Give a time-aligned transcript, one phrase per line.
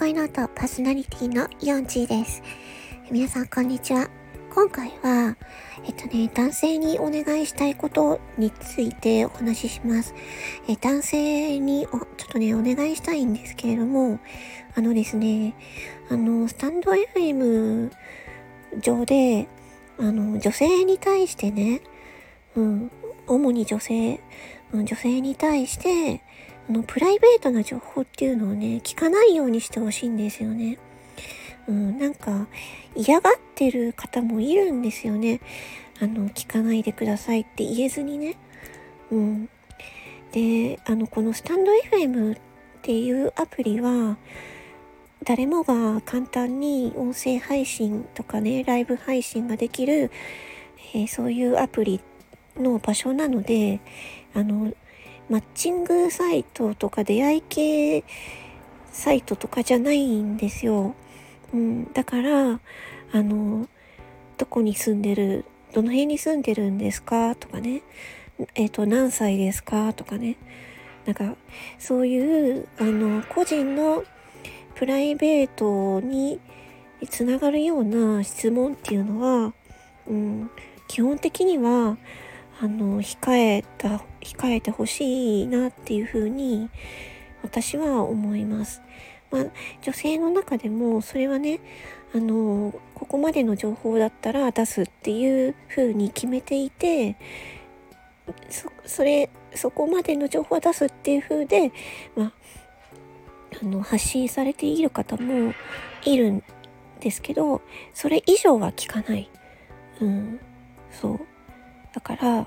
[0.00, 2.42] 恋ノートパーソナリティのヨンチーです。
[3.10, 4.08] 皆さんこんにちは。
[4.54, 5.36] 今回は、
[5.84, 10.14] えっとね、男性にお願いしたいことについてお話しします。
[10.66, 14.20] え男性にお、ちょっとね、お願いしたいんですけれども、
[14.74, 15.54] あのですね、
[16.08, 17.90] あの、スタンド FM
[18.80, 19.48] 上で、
[19.98, 21.82] あの、女性に対してね、
[22.56, 22.90] うん、
[23.26, 24.18] 主に女性、
[24.72, 26.22] うん、女性に対して、
[26.70, 30.78] あの、プライベートな情報っていうのをね、聞かないようにしてほしいんですよね。
[31.66, 32.46] うん、なんか、
[32.94, 35.40] 嫌がってる方もいるんですよね。
[36.00, 38.36] あの、聞かないでくださいって言えずにね。
[39.10, 39.48] うん。
[40.30, 42.38] で、あの、このスタンド FM っ
[42.82, 44.16] ていうアプリは、
[45.24, 50.12] 誰もが簡単に音声配信とかね、ライブ配信ができる、
[50.94, 52.00] えー、そういうアプリ
[52.56, 53.80] の場所なので、
[54.34, 54.72] あの、
[55.30, 58.04] マッチングサイトとか出会い系
[58.92, 60.96] サイトとかじゃないんですよ。
[61.54, 62.60] うん、だから、
[63.12, 63.68] あの、
[64.36, 67.82] どこに住んでる、どの辺に住んでるんですかとかね。
[68.56, 70.36] えっ、ー、と、何歳ですかとかね。
[71.06, 71.36] なんか、
[71.78, 74.02] そういう、あの、個人の
[74.74, 76.40] プライベートに
[77.08, 79.54] つながるような質問っていうのは、
[80.08, 80.50] うん、
[80.88, 81.96] 基本的には、
[82.62, 86.68] あの、控えた、控えてほしいなっていうふうに
[87.42, 88.82] 私は思います。
[89.30, 89.44] まあ、
[89.80, 91.60] 女性の中でもそれはね、
[92.14, 97.16] あの、ここまでの情報だったら出すっていうふうに決めていて、
[98.84, 101.72] そ、れ、そこまでの情報を出すっていう風で、
[102.14, 102.32] まあ、
[103.62, 105.54] あの、発信されている方も
[106.04, 106.42] いるん
[107.00, 107.62] ですけど、
[107.94, 109.30] それ以上は聞かない。
[110.00, 110.40] うん、
[110.90, 111.29] そう。
[111.92, 112.46] だから、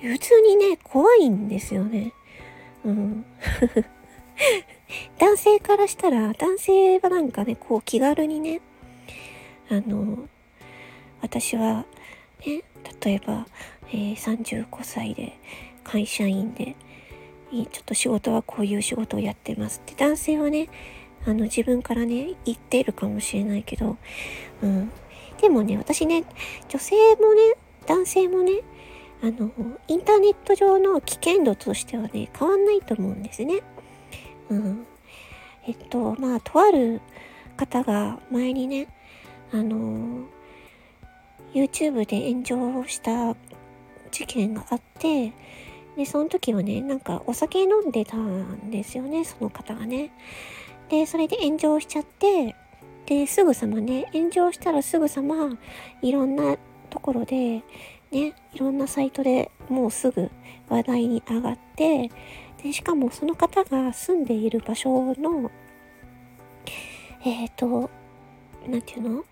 [0.00, 2.12] 普通にね、怖いんですよね。
[2.84, 3.24] うん。
[5.18, 8.60] 男性からしたら、男性はなんかね、こう気軽にね、
[9.70, 10.28] あの、
[11.20, 11.84] 私は、
[12.46, 12.62] ね、
[13.04, 13.46] 例えば、
[13.90, 15.38] えー、35歳で
[15.84, 16.76] 会社員で、
[17.50, 20.68] ちょっと仕事はこういう仕事をやってますって男性はね、
[21.26, 23.96] あの自分からね、言っているかもしれないけど、
[24.62, 24.90] うん。
[25.40, 26.24] でもね、私ね、
[26.68, 27.54] 女性もね、
[27.86, 28.62] 男性もね、
[29.22, 29.50] あの、
[29.88, 33.62] インターネット上の危険度としてはね、変わんないと思うんですね。
[34.50, 34.86] うん。
[35.66, 37.00] えっと、まあ、とある
[37.56, 38.88] 方が前にね、
[39.52, 40.24] あの、
[41.52, 43.34] YouTube で炎上した
[44.10, 45.32] 事件があって、
[45.96, 50.12] で、その時はね、なんかお酒飲んでたんですよね、その方がね。
[50.88, 52.54] で、それで炎上しちゃって、
[53.06, 55.58] で、すぐさまね、炎上したらすぐさま、
[56.02, 56.56] いろんな
[56.90, 57.62] ところで、
[58.10, 60.30] ね、いろんなサイトでもうすぐ
[60.68, 62.10] 話題に上がって、
[62.62, 65.50] で、しかもその方が住んでいる場所の、
[67.24, 67.90] えっ、ー、と、
[68.68, 69.24] なんていうの？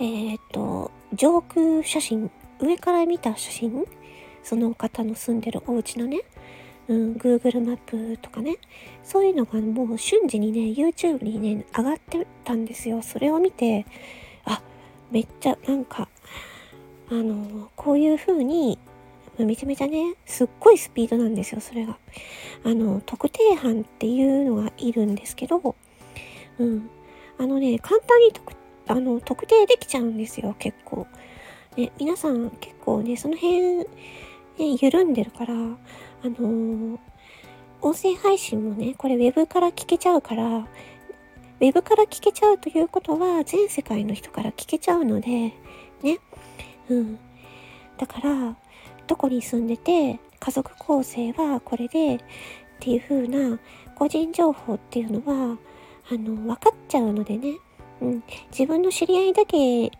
[0.00, 3.86] えっ、ー、と、上空写真、上から見た写真
[4.42, 6.20] その方の住んでるお家のね、
[6.88, 8.56] うん、Google マップとかね、
[9.04, 13.02] そういうのがもう瞬時にね、YouTube にね、上がってたんですよ。
[13.02, 13.86] それを見て、
[14.44, 14.62] あ、
[15.10, 16.08] めっちゃなんか、
[17.10, 18.78] あの、こういう風に、
[19.38, 21.98] めちゃめちゃね、すっごいスピードなんですよ、それが。
[22.64, 25.74] あの、特定班っていうのがいるんですけど、
[26.58, 26.90] うん。
[27.38, 28.52] あのね、簡単に特
[28.86, 31.06] あの特定できちゃうんですよ、結構。
[31.76, 33.86] ね、皆さん結構ね、その辺、ね、
[34.58, 36.98] 緩んでるから、あのー、
[37.82, 45.52] 音声配信もね、これ web から聞けちゃうから、ウェブから聞けちゃうということは全世界の人から聞けちゃうので、
[46.90, 47.18] うん。
[47.96, 48.56] だから、
[49.06, 52.20] どこに住んでて、家族構成はこれで、っ
[52.80, 53.58] ていう風な
[53.94, 55.58] 個人情報っていうのは、
[56.10, 57.54] あの、分かっちゃうのでね、
[58.00, 59.90] うん、自分の知り合いだけに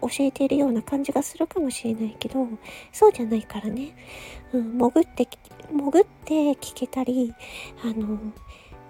[0.00, 2.46] 教えているような感じがするかもしれないけど、
[2.92, 3.94] そうじゃないからね、
[4.52, 5.28] うん、潜って、
[5.70, 7.34] 潜って聞けたり、
[7.82, 8.18] あの、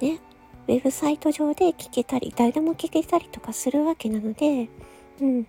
[0.00, 0.20] ね、
[0.68, 4.68] ウェブサイト上で聞けたり、誰でも聞けたりとかするわけなので、
[5.20, 5.46] うん。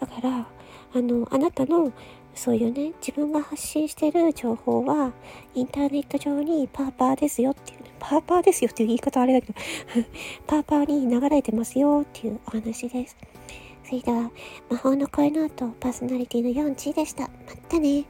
[0.00, 0.48] だから、
[0.94, 1.92] あの、あなたの
[2.34, 5.12] そういうね、自分が発信してる情報は、
[5.54, 9.58] インターネット上にパーパーですよっていう、ね、パーパーですよっていう言い方あれだけど
[10.46, 13.16] パーパーに流れてますよっていうお話です。
[13.84, 14.30] それでは、
[14.70, 17.24] 魔法の声の後、パーソナリティの4チでした。
[17.24, 17.28] ま
[17.68, 18.04] たね。